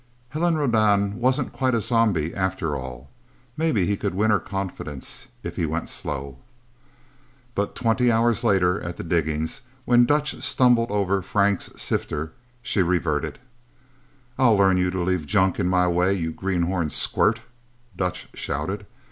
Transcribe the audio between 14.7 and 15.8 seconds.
you to leave junk in